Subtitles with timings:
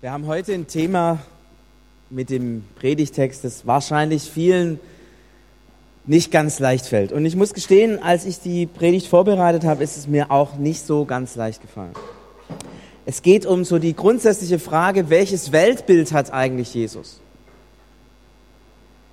[0.00, 1.18] Wir haben heute ein Thema
[2.08, 4.78] mit dem Predigtext, das wahrscheinlich vielen
[6.06, 7.10] nicht ganz leicht fällt.
[7.10, 10.86] Und ich muss gestehen, als ich die Predigt vorbereitet habe, ist es mir auch nicht
[10.86, 11.94] so ganz leicht gefallen.
[13.06, 17.20] Es geht um so die grundsätzliche Frage, welches Weltbild hat eigentlich Jesus?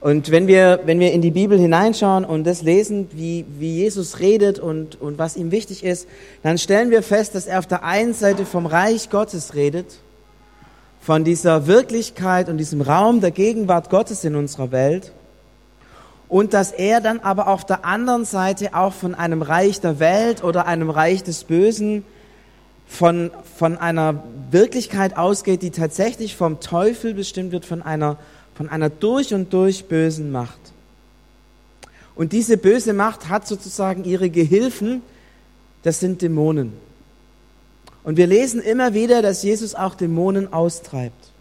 [0.01, 4.19] Und wenn wir, wenn wir in die Bibel hineinschauen und das lesen, wie, wie Jesus
[4.19, 6.07] redet und, und was ihm wichtig ist,
[6.43, 9.87] dann stellen wir fest, dass er auf der einen Seite vom Reich Gottes redet
[11.05, 15.11] von dieser Wirklichkeit und diesem Raum der Gegenwart Gottes in unserer Welt
[16.27, 20.43] und dass er dann aber auf der anderen Seite auch von einem Reich der Welt
[20.43, 22.03] oder einem Reich des Bösen,
[22.87, 28.17] von, von einer Wirklichkeit ausgeht, die tatsächlich vom Teufel bestimmt wird, von einer,
[28.55, 30.59] von einer durch und durch bösen Macht.
[32.15, 35.03] Und diese böse Macht hat sozusagen ihre Gehilfen,
[35.83, 36.73] das sind Dämonen.
[38.05, 41.31] Und wir lesen immer wieder, dass Jesus auch Dämonen austreibt.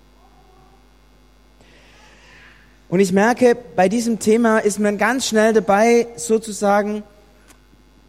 [2.89, 7.03] Und ich merke, bei diesem Thema ist man ganz schnell dabei, sozusagen,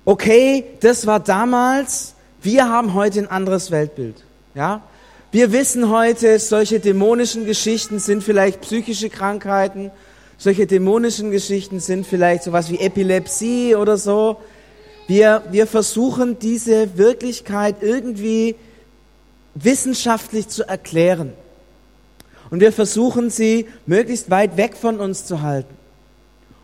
[0.06, 4.24] okay, das war damals, wir haben heute ein anderes Weltbild.
[4.54, 4.82] Ja?
[5.32, 9.92] Wir wissen heute, solche dämonischen Geschichten sind vielleicht psychische Krankheiten,
[10.38, 14.38] solche dämonischen Geschichten sind vielleicht sowas wie Epilepsie oder so.
[15.08, 18.56] Wir, wir versuchen diese Wirklichkeit irgendwie
[19.54, 21.34] wissenschaftlich zu erklären.
[22.50, 25.74] Und wir versuchen sie möglichst weit weg von uns zu halten.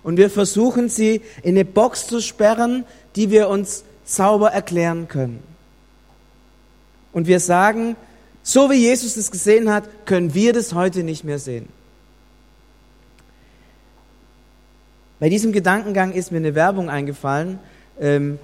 [0.04, 5.44] Und wir versuchen sie in eine Box zu sperren, die wir uns sauber erklären können.
[7.14, 7.96] Und wir sagen,
[8.44, 11.68] so wie Jesus es gesehen hat, können wir das heute nicht mehr sehen.
[15.20, 17.60] Bei diesem Gedankengang ist mir eine Werbung eingefallen,
[18.02, 18.40] ähm,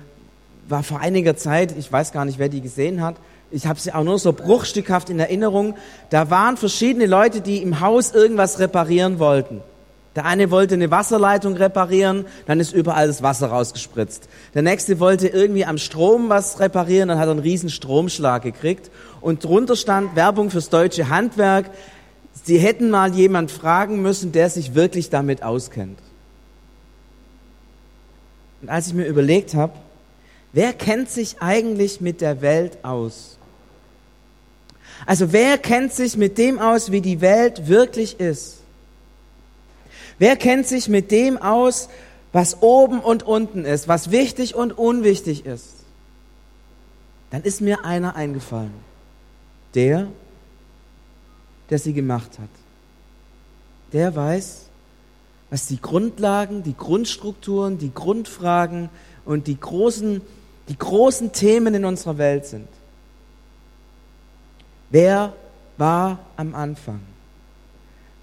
[0.70, 3.16] war vor einiger Zeit, ich weiß gar nicht, wer die gesehen hat,
[3.52, 5.76] ich habe sie auch nur so bruchstückhaft in Erinnerung,
[6.10, 9.62] da waren verschiedene Leute, die im Haus irgendwas reparieren wollten.
[10.18, 14.28] Der eine wollte eine Wasserleitung reparieren, dann ist überall das Wasser rausgespritzt.
[14.56, 18.90] Der nächste wollte irgendwie am Strom was reparieren, dann hat er einen riesen Stromschlag gekriegt.
[19.22, 21.70] Und drunter stand Werbung fürs deutsche Handwerk.
[22.44, 26.00] Sie hätten mal jemand fragen müssen, der sich wirklich damit auskennt.
[28.62, 29.74] Und als ich mir überlegt habe,
[30.54, 33.38] wer kennt sich eigentlich mit der Welt aus?
[35.06, 38.62] Also wer kennt sich mit dem aus, wie die Welt wirklich ist?
[40.20, 41.90] Wer kennt sich mit dem aus,
[42.32, 45.78] was oben und unten ist, was wichtig und unwichtig ist?
[47.30, 48.74] Dann ist mir einer eingefallen.
[49.76, 50.08] Der,
[51.70, 52.50] der sie gemacht hat.
[53.94, 54.67] Der weiß,
[55.50, 58.90] was die Grundlagen, die Grundstrukturen, die Grundfragen
[59.26, 60.22] und die großen,
[60.68, 62.68] die großen Themen in unserer Welt sind.
[64.90, 65.34] Wer
[65.78, 67.00] war am Anfang?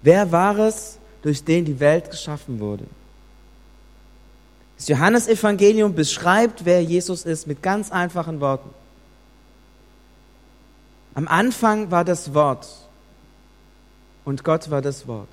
[0.01, 2.85] Wer war es, durch den die Welt geschaffen wurde?
[4.77, 8.69] Das Johannesevangelium beschreibt, wer Jesus ist, mit ganz einfachen Worten.
[11.15, 12.67] Am Anfang war das Wort
[14.25, 15.29] und Gott war das Wort.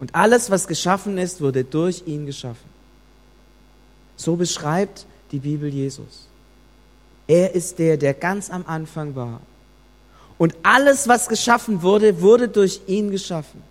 [0.00, 2.68] Und alles, was geschaffen ist, wurde durch ihn geschaffen.
[4.16, 6.26] So beschreibt die Bibel Jesus.
[7.28, 9.40] Er ist der, der ganz am Anfang war.
[10.38, 13.62] Und alles, was geschaffen wurde, wurde durch ihn geschaffen.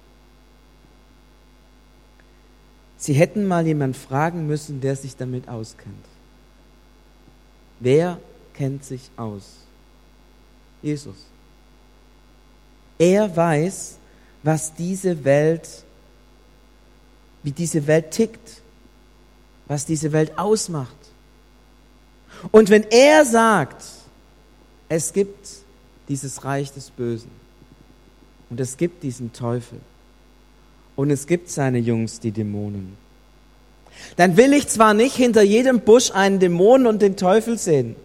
[2.98, 6.06] Sie hätten mal jemand fragen müssen, der sich damit auskennt.
[7.80, 8.20] Wer
[8.54, 9.44] kennt sich aus?
[10.82, 11.16] Jesus.
[12.98, 13.98] Er weiß,
[14.44, 15.68] was diese Welt,
[17.44, 18.62] wie diese Welt tickt,
[19.68, 20.96] was diese Welt ausmacht.
[22.52, 23.84] Und wenn er sagt,
[24.88, 25.48] es gibt
[26.08, 27.32] dieses Reich des Bösen.
[28.50, 29.80] Und es gibt diesen Teufel.
[30.96, 32.98] Und es gibt seine Jungs, die Dämonen.
[34.16, 37.96] Dann will ich zwar nicht hinter jedem Busch einen Dämon und den Teufel sehen,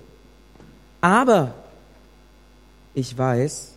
[1.01, 1.55] aber
[2.95, 3.73] ich weiß,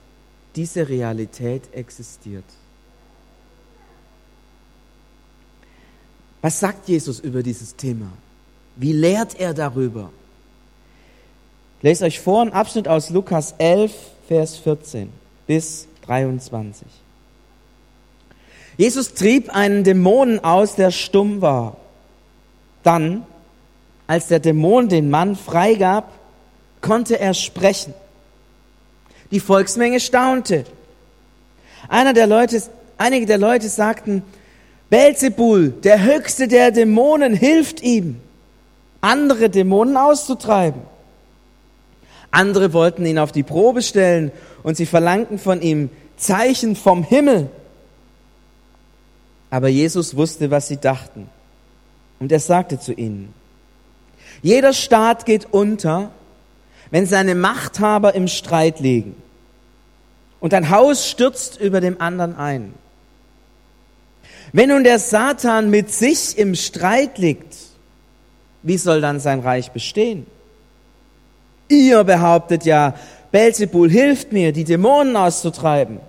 [0.55, 2.45] diese Realität existiert.
[6.47, 8.07] Was sagt Jesus über dieses Thema?
[8.77, 10.11] Wie lehrt er darüber?
[11.79, 13.91] Ich lese euch vor einen Abschnitt aus Lukas 11,
[14.29, 15.09] Vers 14
[15.45, 16.87] bis 23.
[18.77, 21.75] Jesus trieb einen Dämonen aus, der stumm war.
[22.81, 23.25] Dann,
[24.07, 26.13] als der Dämon den Mann freigab,
[26.79, 27.93] konnte er sprechen.
[29.31, 30.63] Die Volksmenge staunte.
[31.89, 32.63] Einer der Leute,
[32.97, 34.23] einige der Leute sagten,
[34.89, 38.19] Belzebul, der höchste der Dämonen, hilft ihm,
[39.01, 40.81] andere Dämonen auszutreiben.
[42.31, 44.31] Andere wollten ihn auf die Probe stellen
[44.63, 47.49] und sie verlangten von ihm Zeichen vom Himmel.
[49.49, 51.29] Aber Jesus wusste, was sie dachten.
[52.19, 53.33] Und er sagte zu ihnen,
[54.41, 56.11] jeder Staat geht unter,
[56.91, 59.15] wenn seine Machthaber im Streit liegen.
[60.39, 62.73] Und ein Haus stürzt über dem anderen ein.
[64.53, 67.55] Wenn nun der Satan mit sich im Streit liegt,
[68.63, 70.25] wie soll dann sein Reich bestehen?
[71.69, 72.95] Ihr behauptet ja,
[73.31, 75.99] Belzebul hilft mir, die Dämonen auszutreiben.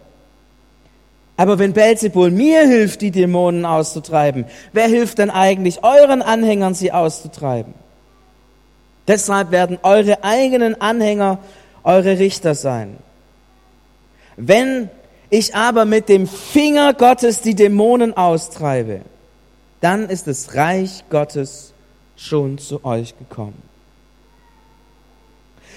[1.37, 6.93] Aber wenn Belzebul mir hilft, die Dämonen auszutreiben, wer hilft denn eigentlich euren Anhängern, sie
[6.93, 7.75] auszutreiben?
[9.07, 11.39] Deshalb werden eure eigenen Anhänger
[11.83, 12.99] eure Richter sein.
[14.37, 14.91] Wenn
[15.31, 19.03] ich aber mit dem Finger Gottes die Dämonen austreibe,
[19.81, 21.73] dann ist das Reich Gottes
[22.17, 23.63] schon zu euch gekommen.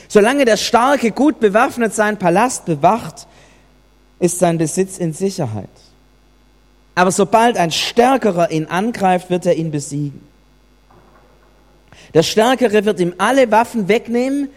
[0.07, 3.27] Solange der Starke gut bewaffnet seinen Palast bewacht,
[4.19, 5.69] ist sein Besitz in Sicherheit.
[6.95, 10.21] Aber sobald ein Stärkerer ihn angreift, wird er ihn besiegen.
[12.13, 14.49] Der Stärkere wird ihm alle Waffen wegnehmen,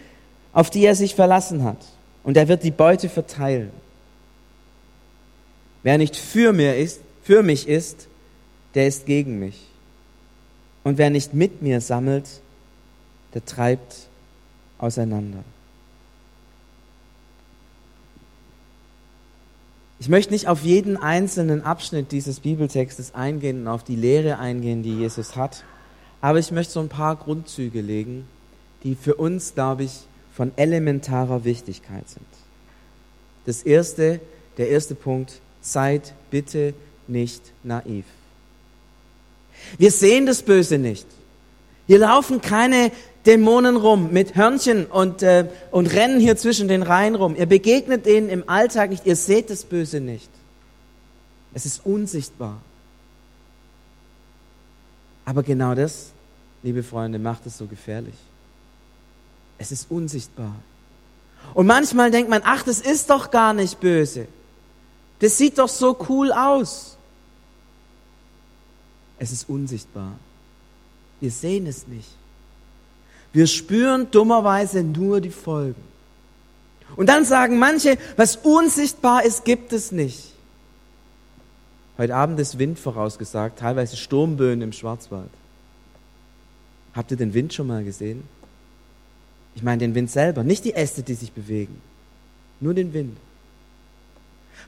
[0.53, 1.79] auf die er sich verlassen hat.
[2.25, 3.71] Und er wird die Beute verteilen.
[5.85, 8.09] Wer nicht für, mir ist, für mich ist,
[8.75, 9.69] der ist gegen mich.
[10.83, 12.27] Und wer nicht mit mir sammelt,
[13.35, 14.09] der treibt
[14.79, 15.45] auseinander.
[20.01, 24.83] Ich möchte nicht auf jeden einzelnen Abschnitt dieses Bibeltextes eingehen und auf die Lehre eingehen,
[24.83, 25.65] die Jesus hat,
[26.21, 28.27] aber ich möchte so ein paar Grundzüge legen,
[28.83, 30.01] die für uns, glaube ich,
[30.33, 32.27] von elementarer Wichtigkeit sind.
[33.47, 34.21] Das erste,
[34.57, 36.75] der erste Punkt, seid bitte
[37.09, 38.05] nicht naiv.
[39.79, 41.07] Wir sehen das Böse nicht.
[41.87, 42.93] Hier laufen keine
[43.27, 47.35] Dämonen rum mit Hörnchen und, äh, und rennen hier zwischen den Reihen rum.
[47.37, 50.29] Ihr begegnet denen im Alltag nicht, ihr seht das Böse nicht.
[51.55, 52.61] Es ist unsichtbar.
[55.25, 56.11] Aber genau das,
[56.63, 58.17] liebe Freunde, macht es so gefährlich.
[59.57, 60.55] Es ist unsichtbar.
[61.55, 64.27] Und manchmal denkt man, ach, das ist doch gar nicht böse.
[65.19, 66.97] Das sieht doch so cool aus.
[69.19, 70.13] Es ist unsichtbar.
[71.21, 72.09] Wir sehen es nicht.
[73.33, 75.83] Wir spüren dummerweise nur die Folgen.
[76.97, 80.33] Und dann sagen manche, was unsichtbar ist, gibt es nicht.
[81.97, 85.31] Heute Abend ist Wind vorausgesagt, teilweise Sturmböen im Schwarzwald.
[86.93, 88.25] Habt ihr den Wind schon mal gesehen?
[89.55, 91.81] Ich meine den Wind selber, nicht die Äste, die sich bewegen,
[92.61, 93.17] nur den Wind.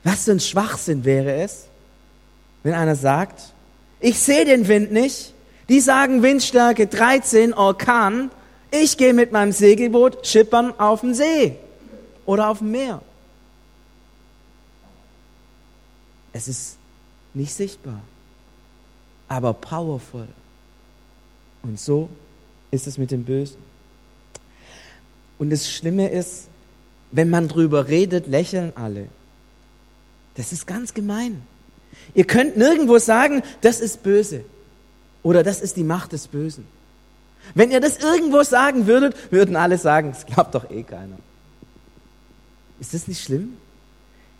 [0.03, 1.67] Was für ein Schwachsinn wäre es,
[2.63, 3.53] wenn einer sagt,
[3.99, 5.33] ich sehe den Wind nicht,
[5.69, 8.31] die sagen Windstärke 13, Orkan,
[8.71, 11.57] ich gehe mit meinem Segelboot schippern auf dem See
[12.25, 13.01] oder auf dem Meer.
[16.33, 16.77] Es ist
[17.33, 18.01] nicht sichtbar,
[19.27, 20.27] aber powerful.
[21.63, 22.09] Und so
[22.71, 23.57] ist es mit dem Bösen.
[25.39, 26.47] Und das Schlimme ist,
[27.11, 29.07] wenn man drüber redet, lächeln alle.
[30.37, 31.41] Das ist ganz gemein.
[32.13, 34.45] Ihr könnt nirgendwo sagen, das ist böse
[35.23, 36.65] oder das ist die Macht des Bösen.
[37.53, 41.17] Wenn ihr das irgendwo sagen würdet, würden alle sagen, das glaubt doch eh keiner.
[42.79, 43.57] Ist das nicht schlimm?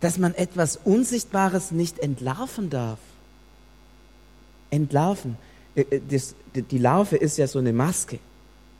[0.00, 2.98] Dass man etwas Unsichtbares nicht entlarven darf.
[4.70, 5.36] Entlarven.
[5.74, 6.00] Äh, äh,
[6.54, 8.20] die Larve ist ja so eine Maske.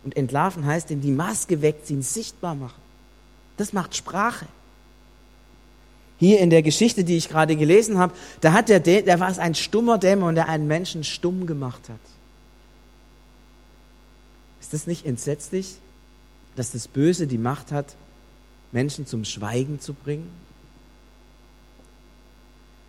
[0.04, 2.80] Und entlarven heißt, in die Maske wegziehen, sichtbar machen.
[3.56, 4.46] Das macht Sprache.
[6.18, 9.38] Hier in der Geschichte, die ich gerade gelesen habe, da hat der, der war es
[9.38, 12.00] ein stummer Dämon, der einen Menschen stumm gemacht hat.
[14.60, 15.76] Ist das nicht entsetzlich,
[16.56, 17.94] dass das Böse die Macht hat,
[18.72, 20.28] Menschen zum Schweigen zu bringen?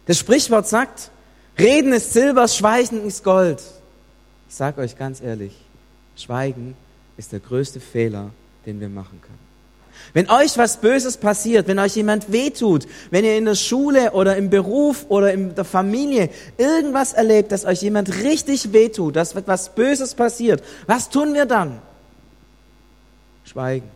[0.08, 1.12] Das Sprichwort sagt,
[1.58, 3.62] Reden ist Silber, Schweigen ist Gold.
[4.50, 5.54] Ich sage euch ganz ehrlich,
[6.16, 6.76] Schweigen
[7.16, 8.32] ist der größte Fehler,
[8.66, 9.49] den wir machen können.
[10.14, 14.36] Wenn euch was Böses passiert, wenn euch jemand wehtut, wenn ihr in der Schule oder
[14.38, 19.76] im Beruf oder in der Familie irgendwas erlebt, dass euch jemand richtig wehtut, dass etwas
[19.76, 21.80] Böses passiert, was tun wir dann?
[23.46, 23.90] Schweigen.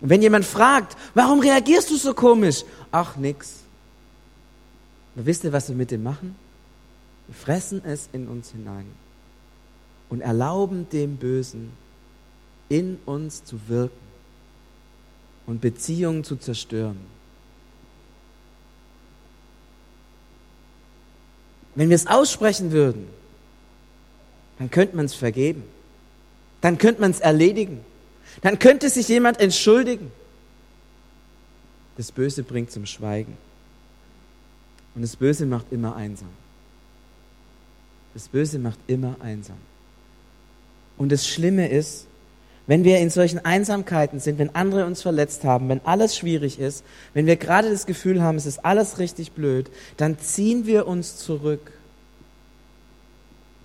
[0.00, 2.64] Und wenn jemand fragt, warum reagierst du so komisch?
[2.92, 3.60] Ach, nix.
[5.14, 6.36] Aber wisst ihr, was wir mit dem machen?
[7.26, 8.86] Wir fressen es in uns hinein
[10.10, 11.72] und erlauben dem Bösen
[12.68, 14.04] in uns zu wirken
[15.46, 16.98] und Beziehungen zu zerstören.
[21.74, 23.08] Wenn wir es aussprechen würden,
[24.58, 25.64] dann könnte man es vergeben.
[26.60, 27.80] Dann könnte man es erledigen.
[28.40, 30.10] Dann könnte sich jemand entschuldigen.
[31.96, 33.36] Das Böse bringt zum Schweigen.
[34.94, 36.28] Und das Böse macht immer einsam.
[38.14, 39.56] Das Böse macht immer einsam.
[40.96, 42.06] Und das Schlimme ist,
[42.66, 46.84] wenn wir in solchen Einsamkeiten sind, wenn andere uns verletzt haben, wenn alles schwierig ist,
[47.12, 51.16] wenn wir gerade das Gefühl haben, es ist alles richtig blöd, dann ziehen wir uns
[51.18, 51.72] zurück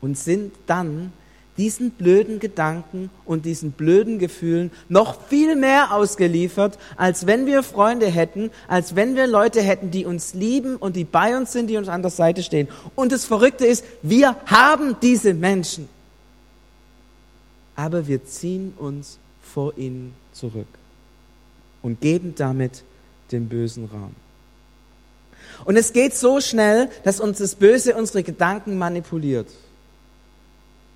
[0.01, 1.13] und sind dann
[1.57, 8.07] diesen blöden Gedanken und diesen blöden Gefühlen noch viel mehr ausgeliefert, als wenn wir Freunde
[8.07, 11.75] hätten, als wenn wir Leute hätten, die uns lieben und die bei uns sind, die
[11.75, 12.69] uns an der Seite stehen.
[12.95, 15.89] Und das Verrückte ist, wir haben diese Menschen
[17.79, 20.67] aber wir ziehen uns vor ihnen zurück
[21.81, 22.83] und geben damit
[23.31, 24.13] den bösen Raum.
[25.63, 29.47] Und es geht so schnell, dass uns das Böse unsere Gedanken manipuliert.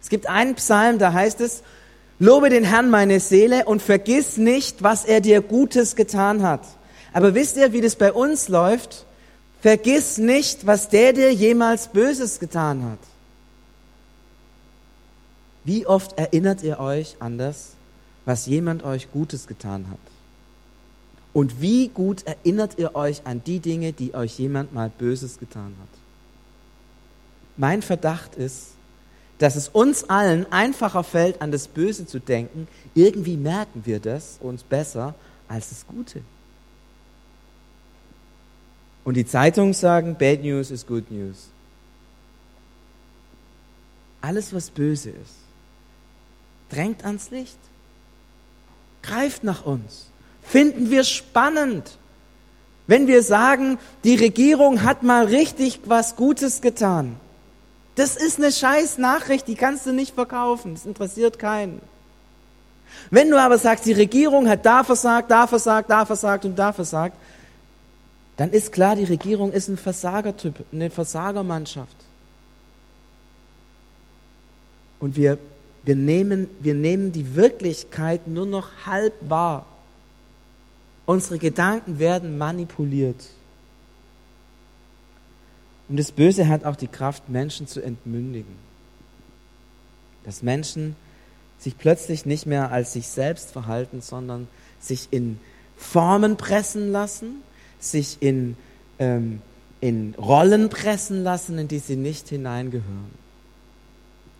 [0.01, 1.63] Es gibt einen Psalm, da heißt es,
[2.19, 6.65] Lobe den Herrn meine Seele und vergiss nicht, was er dir Gutes getan hat.
[7.13, 9.05] Aber wisst ihr, wie das bei uns läuft?
[9.61, 13.12] Vergiss nicht, was der dir jemals Böses getan hat.
[15.63, 17.73] Wie oft erinnert ihr euch an das,
[18.25, 19.99] was jemand euch Gutes getan hat?
[21.33, 25.75] Und wie gut erinnert ihr euch an die Dinge, die euch jemand mal Böses getan
[25.79, 25.99] hat?
[27.57, 28.71] Mein Verdacht ist,
[29.39, 32.67] dass es uns allen einfacher fällt, an das Böse zu denken.
[32.93, 35.15] Irgendwie merken wir das uns besser
[35.47, 36.21] als das Gute.
[39.03, 41.49] Und die Zeitungen sagen, Bad News is Good News.
[44.21, 45.42] Alles, was böse ist,
[46.73, 47.57] drängt ans Licht,
[49.01, 50.07] greift nach uns.
[50.41, 51.97] Finden wir spannend,
[52.87, 57.15] wenn wir sagen, die Regierung hat mal richtig was Gutes getan.
[57.95, 61.81] Das ist eine scheiß Nachricht, die kannst du nicht verkaufen, das interessiert keinen.
[63.09, 66.73] Wenn du aber sagst, die Regierung hat da versagt, da versagt, da versagt und da
[66.73, 67.15] versagt,
[68.37, 71.95] dann ist klar, die Regierung ist ein Versagertyp, eine Versagermannschaft.
[74.99, 75.37] Und wir
[75.83, 79.65] wir nehmen, wir nehmen die Wirklichkeit nur noch halb wahr.
[81.05, 83.29] Unsere Gedanken werden manipuliert.
[85.89, 88.55] Und das Böse hat auch die Kraft, Menschen zu entmündigen.
[90.23, 90.95] Dass Menschen
[91.59, 94.47] sich plötzlich nicht mehr als sich selbst verhalten, sondern
[94.79, 95.39] sich in
[95.75, 97.41] Formen pressen lassen,
[97.79, 98.55] sich in,
[98.99, 99.41] ähm,
[99.81, 103.22] in Rollen pressen lassen, in die sie nicht hineingehören.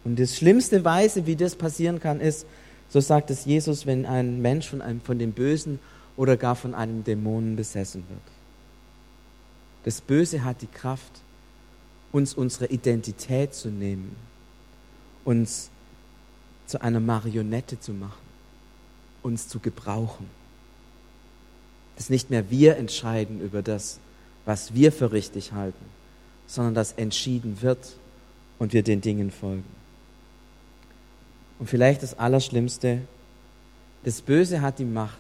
[0.04, 2.46] Und das schlimmste Weise, wie das passieren kann, ist,
[2.90, 5.80] so sagt es Jesus, wenn ein Mensch von, einem, von dem Bösen
[6.16, 8.22] oder gar von einem Dämonen besessen wird.
[9.84, 11.22] Das Böse hat die Kraft,
[12.12, 14.16] uns unsere Identität zu nehmen,
[15.26, 15.72] uns
[16.68, 18.22] zu einer Marionette zu machen,
[19.24, 20.28] uns zu gebrauchen.
[21.96, 24.00] Dass nicht mehr wir entscheiden über das,
[24.46, 25.86] was wir für richtig halten,
[26.48, 27.98] sondern dass entschieden wird
[28.60, 29.73] und wir den Dingen folgen.
[31.60, 33.02] Und vielleicht das Allerschlimmste,
[34.04, 35.18] das Böse hat die Macht,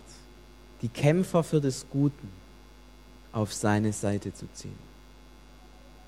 [0.82, 2.30] die Kämpfer für das Guten
[3.32, 4.78] auf seine Seite zu ziehen.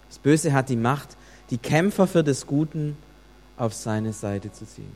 [0.09, 1.17] Das Böse hat die Macht,
[1.49, 2.97] die Kämpfer für das Guten
[3.57, 4.91] auf seine Seite zu ziehen.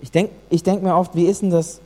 [0.00, 1.80] Ich denke ich denk mir oft, wie ist denn das,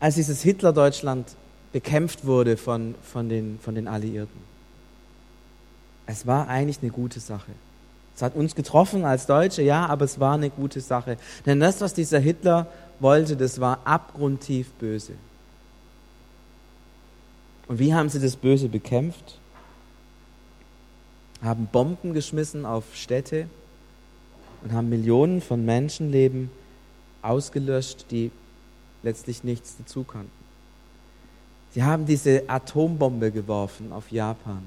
[0.00, 1.36] als dieses Hitler-Deutschland
[1.72, 4.40] bekämpft wurde von, von, den, von den Alliierten?
[6.06, 7.52] Es war eigentlich eine gute Sache.
[8.14, 11.16] Es hat uns getroffen als Deutsche, ja, aber es war eine gute Sache.
[11.46, 12.66] Denn das, was dieser Hitler
[13.00, 15.14] wollte, das war abgrundtief böse.
[17.68, 19.38] Und wie haben sie das Böse bekämpft?
[21.42, 23.48] Haben Bomben geschmissen auf Städte
[24.62, 26.50] und haben Millionen von Menschenleben
[27.22, 28.30] ausgelöscht, die
[29.02, 30.30] letztlich nichts dazu kannten.
[31.70, 34.62] Sie haben diese Atombombe geworfen auf Japan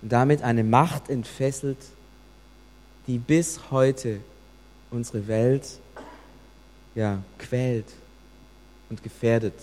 [0.00, 1.78] und damit eine Macht entfesselt,
[3.08, 4.20] die bis heute
[4.90, 5.64] unsere Welt
[6.94, 7.86] ja, quält
[8.90, 9.54] und gefährdet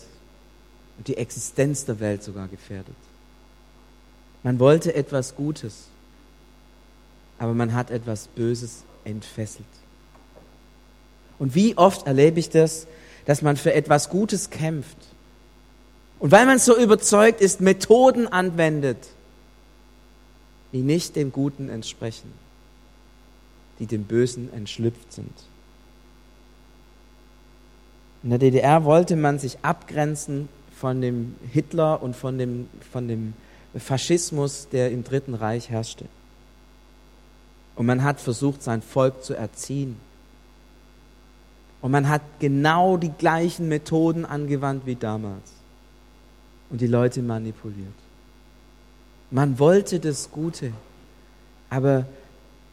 [0.97, 2.95] und die Existenz der Welt sogar gefährdet.
[4.43, 5.85] Man wollte etwas Gutes,
[7.37, 9.65] aber man hat etwas Böses entfesselt.
[11.37, 12.87] Und wie oft erlebe ich das,
[13.25, 14.97] dass man für etwas Gutes kämpft
[16.19, 18.97] und weil man so überzeugt ist, Methoden anwendet,
[20.71, 22.44] die nicht dem Guten entsprechen
[23.79, 25.33] die dem Bösen entschlüpft sind.
[28.23, 33.33] In der DDR wollte man sich abgrenzen von dem Hitler und von dem, von dem
[33.77, 36.05] Faschismus, der im Dritten Reich herrschte.
[37.75, 39.97] Und man hat versucht, sein Volk zu erziehen.
[41.81, 45.51] Und man hat genau die gleichen Methoden angewandt wie damals.
[46.69, 47.93] Und die Leute manipuliert.
[49.29, 50.71] Man wollte das Gute.
[51.69, 52.05] Aber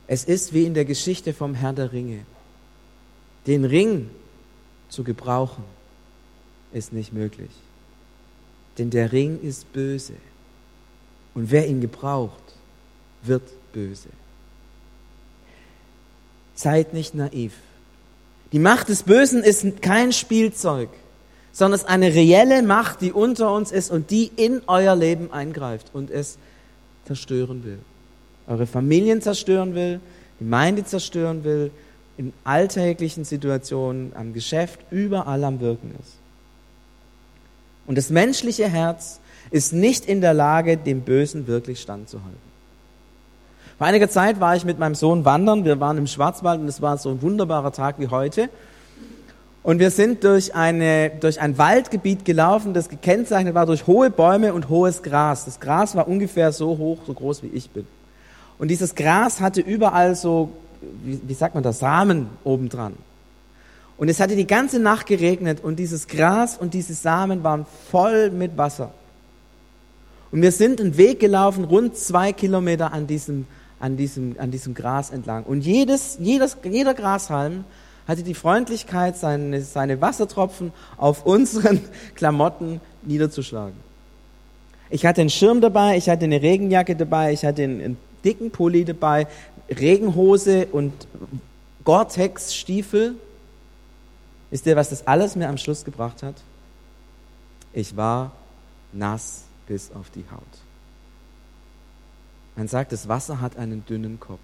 [0.07, 2.25] es ist wie in der Geschichte vom Herr der Ringe.
[3.47, 4.11] Den Ring
[4.89, 5.65] zu gebrauchen
[6.73, 7.51] ist nicht möglich.
[8.79, 10.15] Denn der Ring ist böse.
[11.35, 12.43] Und wer ihn gebraucht,
[13.23, 13.43] wird
[13.73, 14.09] böse.
[16.55, 17.55] Seid nicht naiv.
[18.53, 20.91] Die Macht des Bösen ist kein Spielzeug,
[21.53, 25.33] sondern es ist eine reelle Macht, die unter uns ist und die in euer Leben
[25.33, 26.37] eingreift und es
[27.07, 27.79] zerstören will.
[28.47, 30.01] Eure Familien zerstören will,
[30.39, 31.71] die Gemeinde zerstören will,
[32.17, 36.17] in alltäglichen Situationen, am Geschäft, überall am Wirken ist.
[37.87, 39.21] Und das menschliche Herz
[39.51, 42.53] ist nicht in der Lage, dem Bösen wirklich standzuhalten.
[43.79, 45.65] Vor einiger Zeit war ich mit meinem Sohn wandern.
[45.65, 48.49] Wir waren im Schwarzwald und es war so ein wunderbarer Tag wie heute.
[49.63, 54.55] Und wir sind durch, eine, durch ein Waldgebiet gelaufen, das gekennzeichnet war durch hohe Bäume
[54.55, 55.45] und hohes Gras.
[55.45, 57.87] Das Gras war ungefähr so hoch, so groß wie ich bin.
[58.59, 60.53] Und dieses Gras hatte überall so,
[61.05, 62.95] wie, wie sagt man das, Samen obendran.
[63.97, 68.31] Und es hatte die ganze Nacht geregnet und dieses Gras und diese Samen waren voll
[68.31, 68.93] mit Wasser.
[70.31, 73.47] Und wir sind einen Weg gelaufen, rund zwei Kilometer an diesem
[73.83, 75.43] an diesem, an diesem Gras entlang.
[75.43, 77.65] Und jedes, jedes, jeder Grashalm
[78.07, 81.81] hatte die Freundlichkeit, seine, seine Wassertropfen auf unseren
[82.15, 83.75] Klamotten niederzuschlagen.
[84.89, 88.51] Ich hatte einen Schirm dabei, ich hatte eine Regenjacke dabei, ich hatte einen, einen dicken
[88.51, 89.27] Pulli dabei,
[89.69, 90.93] Regenhose und
[91.85, 93.17] Gore-Tex-Stiefel.
[94.51, 96.37] Wisst ihr, was das alles mir am Schluss gebracht hat?
[97.73, 98.33] Ich war
[98.93, 100.43] nass bis auf die Haut.
[102.57, 104.41] Man sagt, das Wasser hat einen dünnen Kopf.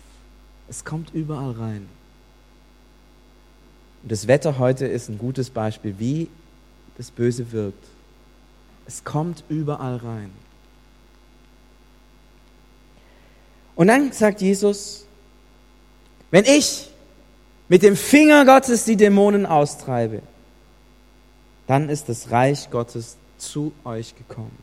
[0.68, 1.88] Es kommt überall rein.
[4.02, 6.28] Und das Wetter heute ist ein gutes Beispiel, wie
[6.97, 7.84] das Böse wirkt.
[8.86, 10.30] Es kommt überall rein.
[13.78, 15.04] Und dann sagt Jesus,
[16.32, 16.91] wenn ich
[17.69, 20.21] mit dem Finger Gottes die Dämonen austreibe,
[21.69, 24.58] dann ist das Reich Gottes zu euch gekommen.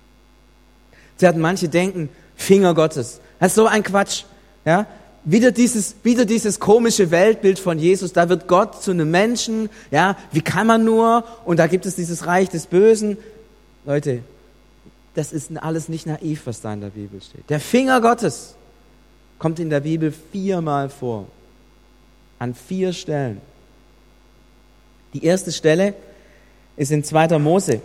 [1.15, 3.21] Sie hatten manche denken, Finger Gottes.
[3.39, 4.25] Das ist so ein Quatsch.
[4.65, 4.85] Ja?
[5.23, 8.11] Wieder dieses, wieder dieses komische Weltbild von Jesus.
[8.11, 9.69] Da wird Gott zu einem Menschen.
[9.91, 11.23] Ja, wie kann man nur?
[11.45, 13.17] Und da gibt es dieses Reich des Bösen.
[13.85, 14.23] Leute,
[15.13, 17.49] das ist alles nicht naiv, was da in der Bibel steht.
[17.49, 18.55] Der Finger Gottes
[19.39, 21.27] kommt in der Bibel viermal vor.
[22.39, 23.41] An vier Stellen.
[25.13, 25.93] Die erste Stelle
[26.75, 27.39] ist in 2.
[27.39, 27.81] Mose.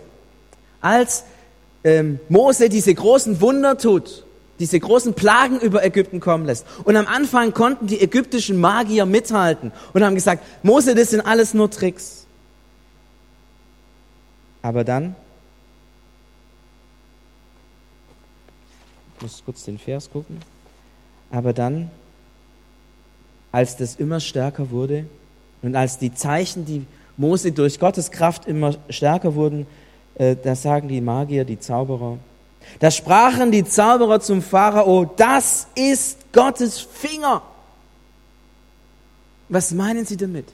[0.81, 1.23] Als
[1.83, 4.25] ähm, Mose diese großen Wunder tut,
[4.59, 6.65] diese großen Plagen über Ägypten kommen lässt.
[6.83, 11.53] Und am Anfang konnten die ägyptischen Magier mithalten und haben gesagt, Mose, das sind alles
[11.53, 12.27] nur Tricks.
[14.61, 15.15] Aber dann,
[19.15, 20.37] ich muss kurz den Vers gucken,
[21.31, 21.89] aber dann,
[23.51, 25.05] als das immer stärker wurde
[25.61, 26.85] und als die Zeichen, die
[27.17, 29.65] Mose durch Gottes Kraft immer stärker wurden,
[30.15, 32.17] äh, da sagen die Magier, die Zauberer,
[32.79, 37.41] da sprachen die Zauberer zum Pharao, das ist Gottes Finger.
[39.49, 40.47] Was meinen sie damit?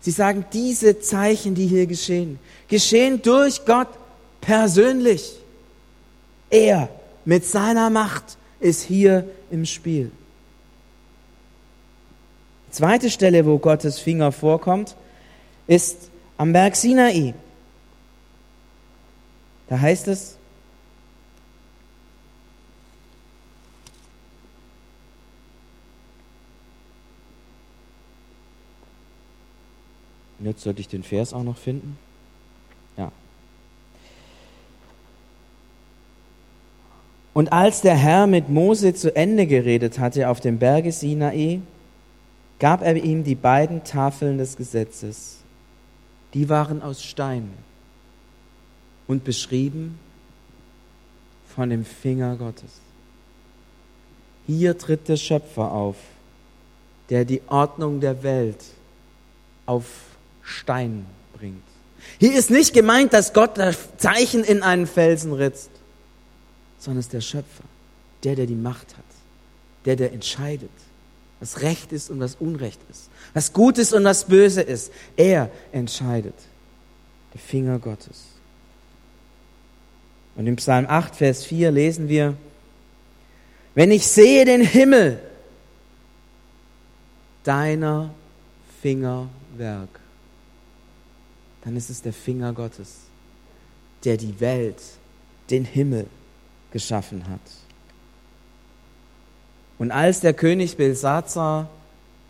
[0.00, 2.38] Sie sagen, diese Zeichen, die hier geschehen,
[2.68, 3.88] geschehen durch Gott
[4.40, 5.38] persönlich.
[6.50, 6.88] Er
[7.24, 10.10] mit seiner Macht ist hier im Spiel.
[12.70, 14.96] Zweite Stelle, wo Gottes Finger vorkommt,
[15.66, 17.34] ist am Berg Sinai.
[19.68, 20.38] Da heißt es,
[30.40, 31.98] jetzt sollte ich den Vers auch noch finden.
[37.34, 41.60] Und als der Herr mit Mose zu Ende geredet hatte auf dem Berge Sinai,
[42.60, 45.38] gab er ihm die beiden Tafeln des Gesetzes.
[46.32, 47.50] Die waren aus Stein
[49.08, 49.98] und beschrieben
[51.54, 52.80] von dem Finger Gottes.
[54.46, 55.96] Hier tritt der Schöpfer auf,
[57.10, 58.62] der die Ordnung der Welt
[59.66, 59.84] auf
[60.42, 61.62] Stein bringt.
[62.18, 65.70] Hier ist nicht gemeint, dass Gott das Zeichen in einen Felsen ritzt,
[66.84, 67.64] sondern es ist der Schöpfer,
[68.22, 69.04] der, der die Macht hat,
[69.84, 70.70] der, der entscheidet,
[71.40, 74.92] was Recht ist und was Unrecht ist, was gut ist und was böse ist.
[75.16, 76.34] Er entscheidet.
[77.32, 78.22] Der Finger Gottes.
[80.36, 82.36] Und im Psalm 8, Vers 4 lesen wir,
[83.74, 85.20] wenn ich sehe den Himmel,
[87.42, 88.14] deiner
[88.80, 90.00] Fingerwerk
[91.64, 92.96] dann ist es der Finger Gottes,
[94.04, 94.80] der die Welt,
[95.50, 96.06] den Himmel
[96.74, 97.40] geschaffen hat.
[99.78, 101.70] Und als der König Belsazar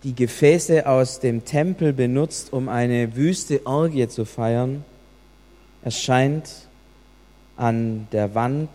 [0.05, 4.85] die Gefäße aus dem Tempel benutzt, um eine wüste Orgie zu feiern,
[5.83, 6.69] erscheint
[7.57, 8.69] an der Wand.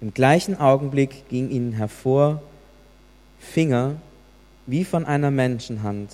[0.00, 2.42] Im gleichen Augenblick ging ihnen hervor
[3.38, 3.96] Finger
[4.66, 6.12] wie von einer Menschenhand,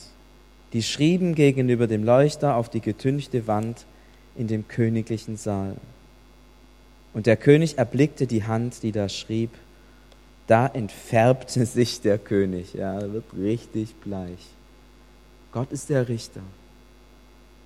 [0.74, 3.86] die schrieben gegenüber dem Leuchter auf die getünchte Wand
[4.36, 5.76] in dem königlichen Saal.
[7.14, 9.50] Und der König erblickte die Hand, die da schrieb.
[10.46, 12.74] Da entfärbte sich der König.
[12.74, 14.46] Ja, er wird richtig bleich.
[15.52, 16.42] Gott ist der Richter.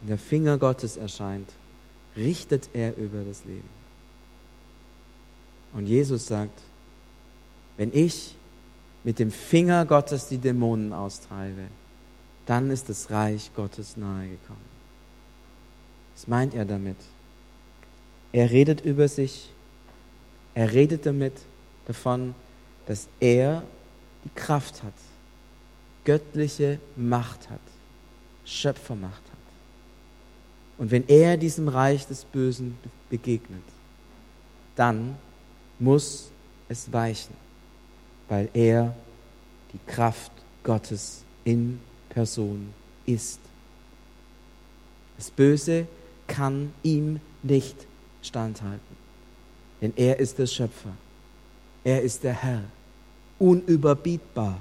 [0.01, 1.49] Wenn der Finger Gottes erscheint,
[2.17, 3.69] richtet er über das Leben.
[5.73, 6.61] Und Jesus sagt,
[7.77, 8.35] wenn ich
[9.05, 11.69] mit dem Finger Gottes die Dämonen austreibe,
[12.47, 14.77] dann ist das Reich Gottes nahegekommen.
[16.15, 16.97] Was meint er damit?
[18.33, 19.51] Er redet über sich,
[20.55, 21.35] er redet damit
[21.87, 22.35] davon,
[22.87, 23.63] dass er
[24.25, 24.93] die Kraft hat,
[26.05, 27.61] göttliche Macht hat,
[28.45, 29.37] Schöpfermacht hat.
[30.79, 32.77] Und wenn er diesem Reich des Bösen
[33.09, 33.63] begegnet,
[34.75, 35.17] dann
[35.79, 36.31] muss
[36.69, 37.35] es weichen,
[38.29, 38.95] weil er
[39.73, 42.73] die Kraft Gottes in Person
[43.07, 43.41] ist.
[45.17, 45.87] Das Böse
[46.27, 47.77] kann ihm nicht
[48.27, 48.97] standhalten,
[49.81, 50.93] denn er ist der Schöpfer,
[51.85, 52.63] er ist der Herr,
[53.39, 54.59] unüberbietbar,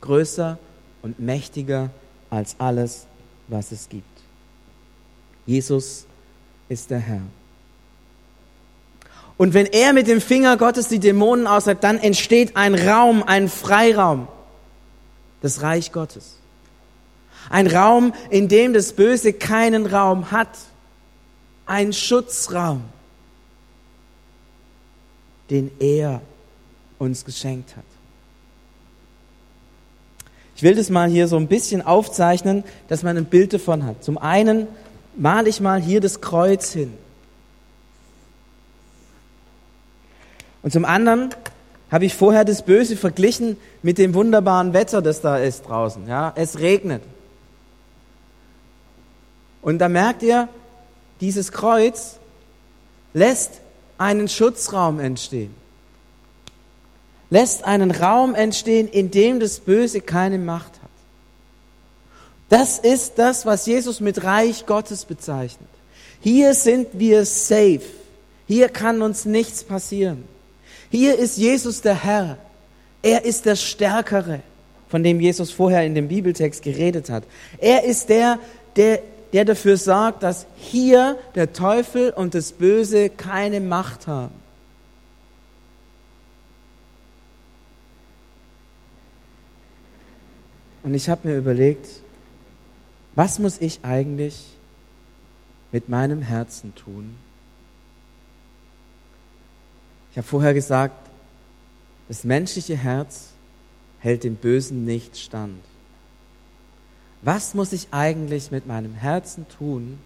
[0.00, 0.58] größer
[1.02, 1.90] und mächtiger
[2.30, 3.06] als alles,
[3.48, 4.04] was es gibt.
[5.46, 6.06] Jesus
[6.68, 7.22] ist der Herr.
[9.36, 13.48] Und wenn er mit dem Finger Gottes die Dämonen austreibt, dann entsteht ein Raum, ein
[13.48, 14.28] Freiraum,
[15.40, 16.36] das Reich Gottes.
[17.50, 20.48] Ein Raum, in dem das Böse keinen Raum hat.
[21.72, 22.82] Ein Schutzraum,
[25.48, 26.20] den er
[26.98, 27.84] uns geschenkt hat.
[30.54, 34.04] Ich will das mal hier so ein bisschen aufzeichnen, dass man ein Bild davon hat.
[34.04, 34.68] Zum einen
[35.16, 36.92] male ich mal hier das Kreuz hin.
[40.62, 41.34] Und zum anderen
[41.90, 46.06] habe ich vorher das Böse verglichen mit dem wunderbaren Wetter, das da ist draußen.
[46.06, 47.02] Ja, es regnet.
[49.62, 50.50] Und da merkt ihr,
[51.22, 52.16] dieses Kreuz
[53.14, 53.52] lässt
[53.96, 55.54] einen Schutzraum entstehen.
[57.30, 60.90] Lässt einen Raum entstehen, in dem das Böse keine Macht hat.
[62.50, 65.68] Das ist das, was Jesus mit Reich Gottes bezeichnet.
[66.20, 67.80] Hier sind wir safe.
[68.46, 70.24] Hier kann uns nichts passieren.
[70.90, 72.36] Hier ist Jesus der Herr.
[73.00, 74.40] Er ist der Stärkere,
[74.88, 77.24] von dem Jesus vorher in dem Bibeltext geredet hat.
[77.58, 78.38] Er ist der,
[78.76, 79.00] der,
[79.32, 84.34] der dafür sorgt, dass hier der Teufel und das Böse keine Macht haben.
[90.82, 91.86] Und ich habe mir überlegt,
[93.14, 94.46] was muss ich eigentlich
[95.70, 97.16] mit meinem Herzen tun?
[100.10, 101.08] Ich habe vorher gesagt,
[102.08, 103.30] das menschliche Herz
[104.00, 105.62] hält dem Bösen nicht stand.
[107.22, 109.98] Was muss ich eigentlich mit meinem Herzen tun,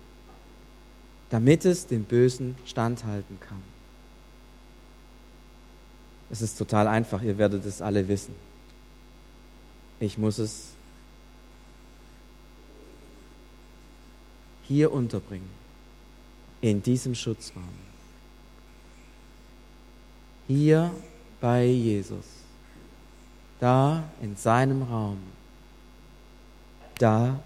[1.30, 3.62] damit es dem Bösen standhalten kann?
[6.30, 8.34] Es ist total einfach, ihr werdet es alle wissen.
[9.98, 10.68] Ich muss es
[14.64, 15.48] hier unterbringen,
[16.60, 17.64] in diesem Schutzraum.
[20.48, 20.90] Hier
[21.40, 22.26] bei Jesus,
[23.60, 25.18] da in seinem Raum,
[26.98, 27.40] da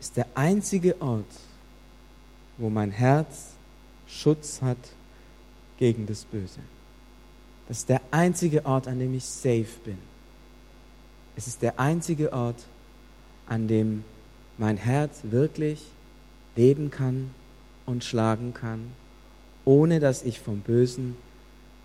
[0.00, 1.26] ist der einzige Ort,
[2.56, 3.52] wo mein Herz
[4.06, 4.78] Schutz hat
[5.78, 6.60] gegen das Böse.
[7.68, 9.98] Das ist der einzige Ort, an dem ich safe bin.
[11.36, 12.64] Es ist der einzige Ort,
[13.46, 14.04] an dem
[14.56, 15.84] mein Herz wirklich
[16.56, 17.30] leben kann
[17.86, 18.92] und schlagen kann,
[19.64, 21.16] ohne dass ich vom Bösen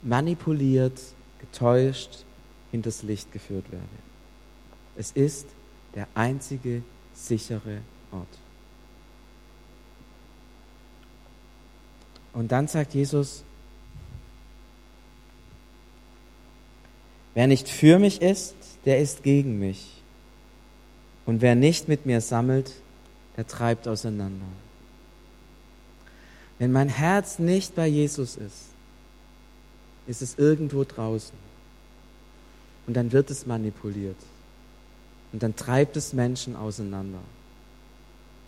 [0.01, 0.99] manipuliert,
[1.39, 2.25] getäuscht
[2.71, 3.85] hinters Licht geführt werde.
[4.95, 5.47] Es ist
[5.95, 8.27] der einzige sichere Ort.
[12.33, 13.43] Und dann sagt Jesus,
[17.35, 20.01] wer nicht für mich ist, der ist gegen mich.
[21.25, 22.71] Und wer nicht mit mir sammelt,
[23.37, 24.45] der treibt auseinander.
[26.59, 28.69] Wenn mein Herz nicht bei Jesus ist,
[30.07, 31.37] ist es irgendwo draußen.
[32.87, 34.17] Und dann wird es manipuliert.
[35.33, 37.19] Und dann treibt es Menschen auseinander.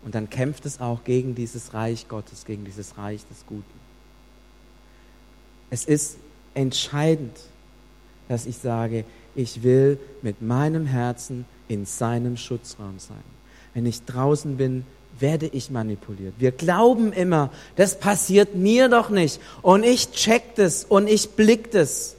[0.05, 3.63] Und dann kämpft es auch gegen dieses Reich Gottes, gegen dieses Reich des Guten.
[5.71, 6.17] Es ist
[6.53, 7.37] entscheidend,
[8.29, 13.17] dass ich sage, ich will mit meinem Herzen in seinem Schutzraum sein.
[13.73, 14.85] Wenn ich draußen bin,
[15.19, 16.35] werde ich manipuliert.
[16.37, 19.41] Wir glauben immer, das passiert mir doch nicht.
[19.63, 22.15] Und ich check das und ich blick das.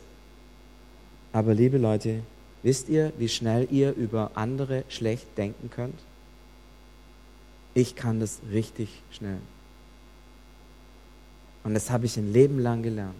[1.33, 2.21] Aber liebe Leute,
[2.67, 6.01] wisst ihr, wie schnell ihr über andere schlecht denken könnt?
[7.75, 9.39] Ich kann das richtig schnell.
[11.63, 13.15] Und das habe ich ein Leben lang gelernt.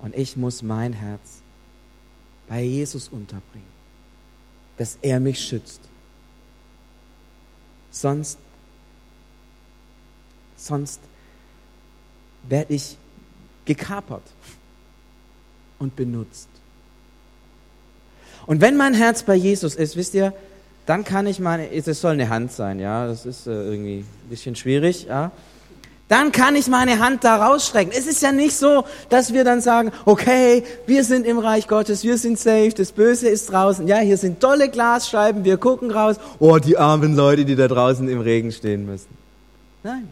[0.00, 1.40] Und ich muss mein Herz
[2.48, 3.72] bei Jesus unterbringen,
[4.76, 5.80] dass er mich schützt.
[7.92, 8.38] Sonst,
[10.56, 10.98] sonst
[12.48, 12.96] werde ich
[13.66, 14.24] gekapert
[15.78, 16.48] und benutzt.
[18.46, 20.32] Und wenn mein Herz bei Jesus ist, wisst ihr,
[20.86, 24.28] dann kann ich meine, es soll eine Hand sein, ja, das ist äh, irgendwie ein
[24.28, 25.30] bisschen schwierig, ja
[26.12, 27.90] dann kann ich meine Hand da rausstrecken.
[27.96, 32.04] Es ist ja nicht so, dass wir dann sagen, okay, wir sind im Reich Gottes,
[32.04, 33.88] wir sind safe, das Böse ist draußen.
[33.88, 36.16] Ja, hier sind tolle Glasscheiben, wir gucken raus.
[36.38, 39.08] Oh, die armen Leute, die da draußen im Regen stehen müssen.
[39.82, 40.06] Nein.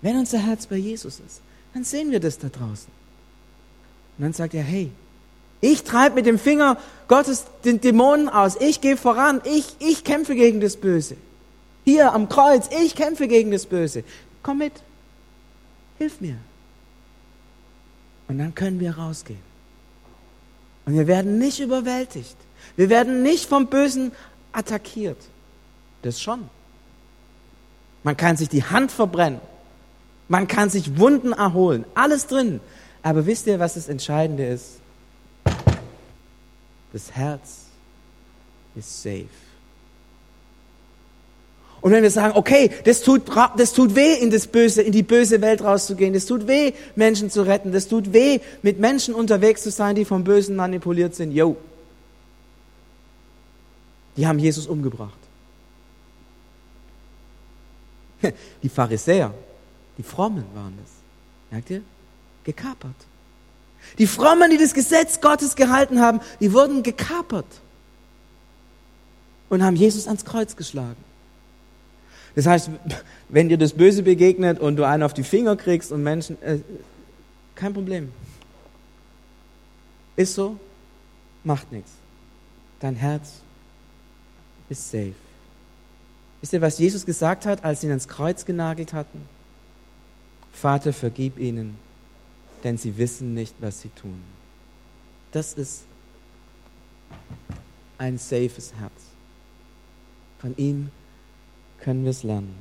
[0.00, 1.42] Wenn unser Herz bei Jesus ist,
[1.74, 2.90] dann sehen wir das da draußen.
[4.16, 4.90] Und dann sagt er, hey,
[5.62, 8.56] ich treibe mit dem Finger Gottes den Dämonen aus.
[8.60, 9.40] Ich gehe voran.
[9.44, 11.16] Ich, ich kämpfe gegen das Böse.
[11.84, 14.02] Hier am Kreuz, ich kämpfe gegen das Böse.
[14.42, 14.72] Komm mit.
[15.98, 16.36] Hilf mir.
[18.26, 19.38] Und dann können wir rausgehen.
[20.84, 22.36] Und wir werden nicht überwältigt.
[22.74, 24.10] Wir werden nicht vom Bösen
[24.50, 25.18] attackiert.
[26.02, 26.50] Das schon.
[28.02, 29.40] Man kann sich die Hand verbrennen.
[30.26, 31.84] Man kann sich Wunden erholen.
[31.94, 32.58] Alles drin.
[33.04, 34.81] Aber wisst ihr, was das Entscheidende ist?
[36.92, 37.66] Das Herz
[38.74, 39.28] ist safe.
[41.82, 43.22] Und wenn wir sagen, okay, das tut,
[43.56, 47.28] das tut weh, in das böse, in die böse Welt rauszugehen, das tut weh, Menschen
[47.28, 51.32] zu retten, das tut weh, mit Menschen unterwegs zu sein, die vom Bösen manipuliert sind,
[51.32, 51.56] yo.
[54.16, 55.18] Die haben Jesus umgebracht.
[58.62, 59.34] Die Pharisäer,
[59.98, 60.90] die Frommen waren das.
[61.50, 61.82] Merkt ihr?
[62.44, 62.94] Gekapert.
[63.98, 67.46] Die Frommen, die das Gesetz Gottes gehalten haben, die wurden gekapert
[69.48, 70.96] und haben Jesus ans Kreuz geschlagen.
[72.34, 72.70] Das heißt,
[73.28, 76.58] wenn dir das Böse begegnet und du einen auf die Finger kriegst und Menschen, äh,
[77.54, 78.10] kein Problem.
[80.16, 80.56] Ist so,
[81.44, 81.90] macht nichts.
[82.80, 83.40] Dein Herz
[84.68, 85.14] ist safe.
[86.40, 89.22] Wisst ihr, was Jesus gesagt hat, als sie ihn ans Kreuz genagelt hatten?
[90.52, 91.76] Vater, vergib ihnen,
[92.64, 94.20] denn sie wissen nicht, was sie tun.
[95.32, 95.84] Das ist
[97.98, 98.92] ein safes Herz.
[100.38, 100.90] Von ihm
[101.80, 102.54] können wir es lernen.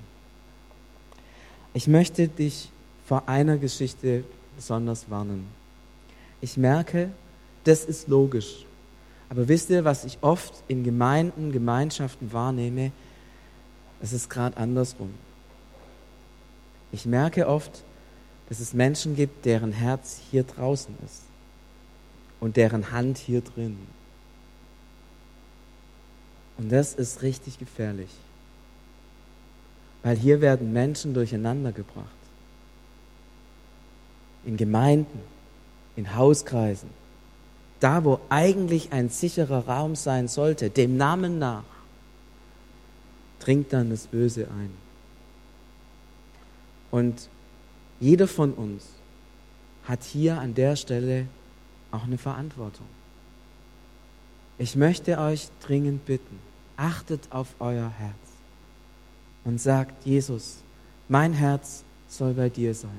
[1.73, 2.69] Ich möchte dich
[3.05, 4.23] vor einer Geschichte
[4.55, 5.47] besonders warnen.
[6.41, 7.11] Ich merke,
[7.63, 8.65] das ist logisch.
[9.29, 12.91] Aber wisst ihr, was ich oft in Gemeinden, Gemeinschaften wahrnehme?
[14.01, 15.13] Es ist gerade andersrum.
[16.91, 17.83] Ich merke oft,
[18.51, 21.21] dass es Menschen gibt, deren Herz hier draußen ist
[22.41, 23.77] und deren Hand hier drin.
[26.57, 28.09] Und das ist richtig gefährlich.
[30.03, 32.07] Weil hier werden Menschen durcheinander gebracht.
[34.43, 35.21] In Gemeinden,
[35.95, 36.89] in Hauskreisen.
[37.79, 41.63] Da, wo eigentlich ein sicherer Raum sein sollte, dem Namen nach,
[43.39, 44.73] dringt dann das Böse ein.
[46.91, 47.29] Und
[48.01, 48.83] jeder von uns
[49.85, 51.27] hat hier an der Stelle
[51.91, 52.87] auch eine Verantwortung.
[54.57, 56.39] Ich möchte euch dringend bitten,
[56.77, 58.15] achtet auf euer Herz
[59.45, 60.57] und sagt, Jesus,
[61.07, 62.89] mein Herz soll bei dir sein,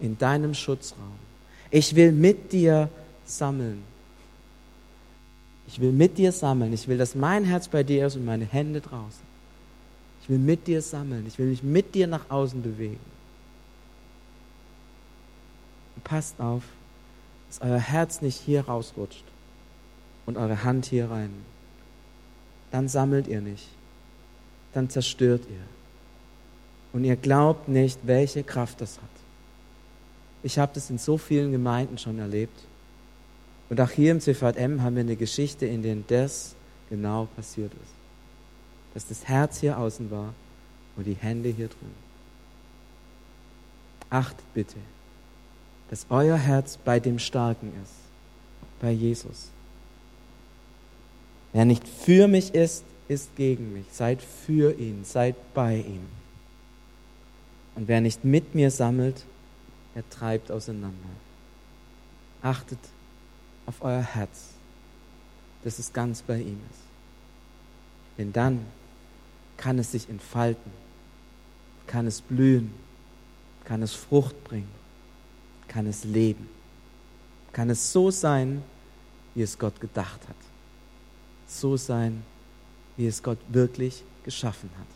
[0.00, 1.18] in deinem Schutzraum.
[1.70, 2.90] Ich will mit dir
[3.24, 3.82] sammeln.
[5.66, 6.74] Ich will mit dir sammeln.
[6.74, 9.24] Ich will, dass mein Herz bei dir ist und meine Hände draußen.
[10.22, 11.24] Ich will mit dir sammeln.
[11.26, 13.13] Ich will mich mit dir nach außen bewegen.
[16.04, 16.62] Passt auf,
[17.48, 19.24] dass euer Herz nicht hier rausrutscht
[20.26, 21.30] und eure Hand hier rein.
[22.70, 23.68] Dann sammelt ihr nicht
[24.74, 25.60] dann zerstört ihr.
[26.92, 29.08] Und ihr glaubt nicht, welche Kraft das hat.
[30.42, 32.60] Ich habe das in so vielen Gemeinden schon erlebt.
[33.70, 36.54] Und auch hier im CVM haben wir eine Geschichte, in der das
[36.90, 37.92] genau passiert ist.
[38.92, 40.34] Dass das Herz hier außen war
[40.96, 42.04] und die Hände hier drin.
[44.10, 44.76] Achtet bitte,
[45.90, 47.92] dass euer Herz bei dem Starken ist,
[48.80, 49.50] bei Jesus.
[51.52, 53.86] Wer nicht für mich ist, ist gegen mich.
[53.92, 56.06] Seid für ihn, seid bei ihm.
[57.76, 59.24] Und wer nicht mit mir sammelt,
[59.94, 60.96] er treibt auseinander.
[62.42, 62.78] Achtet
[63.66, 64.50] auf euer Herz,
[65.62, 66.80] dass es ganz bei ihm ist.
[68.18, 68.64] Denn dann
[69.56, 70.72] kann es sich entfalten,
[71.86, 72.72] kann es blühen,
[73.64, 74.68] kann es Frucht bringen,
[75.74, 76.48] kann es leben,
[77.52, 78.62] kann es so sein,
[79.34, 80.36] wie es Gott gedacht hat,
[81.48, 82.22] so sein,
[82.96, 84.86] wie es Gott wirklich geschaffen hat.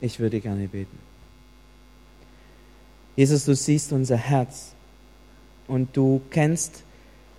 [0.00, 0.96] Ich würde gerne beten.
[3.16, 4.72] Jesus, du siehst unser Herz
[5.66, 6.84] und du kennst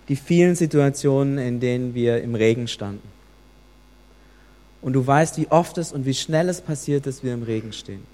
[0.08, 3.08] die vielen Situationen, in denen wir im Regen standen.
[4.82, 7.72] Und du weißt, wie oft es und wie schnell es passiert, dass wir im Regen
[7.72, 8.11] stehen.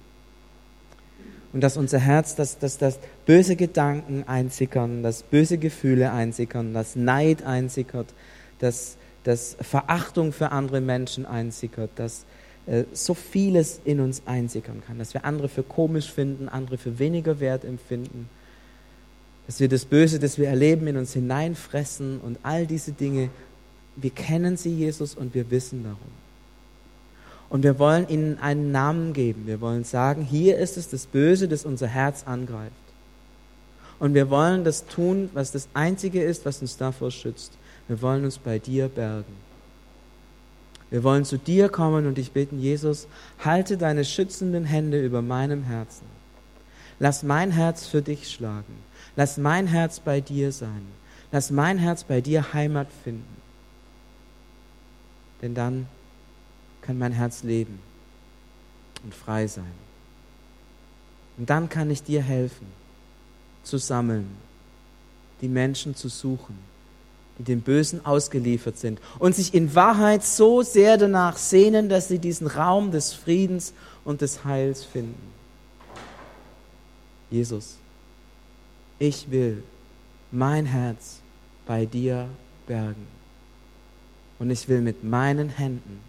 [1.51, 6.95] Und dass unser Herz, dass, dass, dass böse Gedanken einsickern, dass böse Gefühle einsickern, dass
[6.95, 8.07] Neid einsickert,
[8.59, 12.25] dass, dass Verachtung für andere Menschen einsickert, dass
[12.67, 16.99] äh, so vieles in uns einsickern kann, dass wir andere für komisch finden, andere für
[16.99, 18.29] weniger wert empfinden,
[19.47, 23.29] dass wir das Böse, das wir erleben, in uns hineinfressen und all diese Dinge,
[23.95, 26.28] wir kennen sie, Jesus, und wir wissen darum.
[27.49, 29.47] Und wir wollen ihnen einen Namen geben.
[29.47, 32.73] Wir wollen sagen, hier ist es das Böse, das unser Herz angreift.
[33.99, 37.53] Und wir wollen das tun, was das Einzige ist, was uns davor schützt.
[37.87, 39.49] Wir wollen uns bei dir bergen.
[40.89, 43.07] Wir wollen zu dir kommen und dich bitten, Jesus,
[43.43, 46.05] halte deine schützenden Hände über meinem Herzen.
[46.99, 48.75] Lass mein Herz für dich schlagen.
[49.15, 50.85] Lass mein Herz bei dir sein.
[51.31, 53.37] Lass mein Herz bei dir Heimat finden.
[55.41, 55.87] Denn dann
[56.81, 57.79] kann mein Herz leben
[59.03, 59.71] und frei sein.
[61.37, 62.67] Und dann kann ich dir helfen,
[63.63, 64.29] zu sammeln,
[65.41, 66.57] die Menschen zu suchen,
[67.37, 72.19] die dem Bösen ausgeliefert sind und sich in Wahrheit so sehr danach sehnen, dass sie
[72.19, 75.33] diesen Raum des Friedens und des Heils finden.
[77.31, 77.77] Jesus,
[78.97, 79.63] ich will
[80.31, 81.19] mein Herz
[81.65, 82.27] bei dir
[82.67, 83.07] bergen
[84.39, 86.08] und ich will mit meinen Händen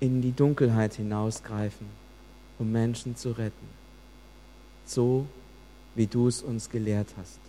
[0.00, 1.86] in die Dunkelheit hinausgreifen,
[2.58, 3.68] um Menschen zu retten,
[4.84, 5.26] so
[5.94, 7.40] wie du es uns gelehrt hast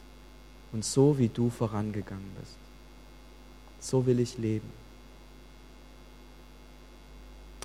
[0.71, 2.57] und so wie du vorangegangen bist
[3.79, 4.69] so will ich leben.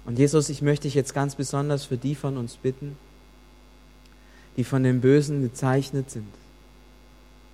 [0.04, 2.96] Und Jesus, ich möchte dich jetzt ganz besonders für die von uns bitten,
[4.56, 6.32] die von dem Bösen gezeichnet sind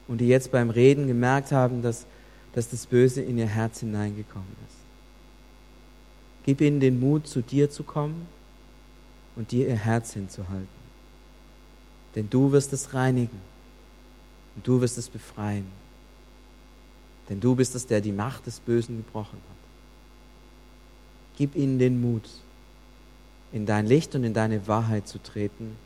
[0.08, 2.06] und die jetzt beim Reden gemerkt haben, dass,
[2.54, 4.77] dass das Böse in ihr Herz hineingekommen ist.
[6.48, 8.26] Gib ihnen den Mut, zu dir zu kommen
[9.37, 10.66] und dir ihr Herz hinzuhalten.
[12.14, 13.38] Denn du wirst es reinigen
[14.56, 15.66] und du wirst es befreien.
[17.28, 19.56] Denn du bist es, der die Macht des Bösen gebrochen hat.
[21.37, 22.30] Gib ihnen den Mut,
[23.52, 25.76] in dein Licht und in deine Wahrheit zu treten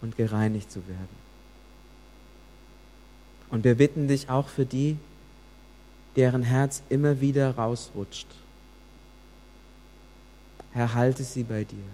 [0.00, 1.16] und gereinigt zu werden.
[3.50, 4.96] Und wir bitten dich auch für die,
[6.14, 8.28] deren Herz immer wieder rausrutscht.
[10.76, 11.88] Herr, halte sie bei dir.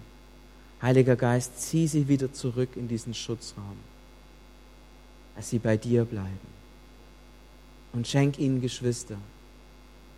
[0.82, 3.76] Heiliger Geist, zieh sie wieder zurück in diesen Schutzraum,
[5.36, 6.48] dass sie bei dir bleiben
[7.92, 9.18] und schenk ihnen Geschwister,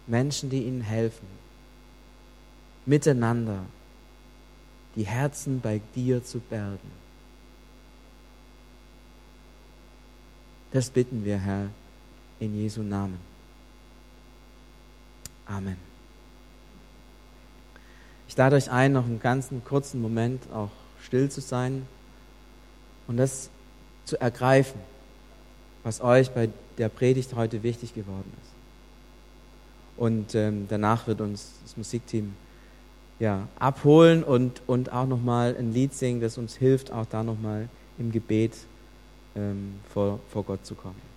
[0.07, 1.27] Menschen, die ihnen helfen,
[2.87, 3.66] miteinander
[4.96, 6.90] die Herzen bei dir zu bergen.
[10.72, 11.68] Das bitten wir, Herr,
[12.40, 13.18] in Jesu Namen.
[15.44, 15.94] Amen.
[18.35, 20.70] Ich lade euch ein, noch einen ganzen kurzen Moment auch
[21.01, 21.87] still zu sein
[23.07, 23.49] und das
[24.07, 24.81] zu ergreifen,
[25.85, 28.51] was euch bei der Predigt heute wichtig geworden ist.
[29.97, 32.35] Und ähm, danach wird uns das Musikteam
[33.20, 37.69] ja, abholen und, und auch nochmal ein Lied singen, das uns hilft, auch da nochmal
[38.00, 38.56] im Gebet
[39.37, 41.13] ähm, vor, vor Gott zu kommen.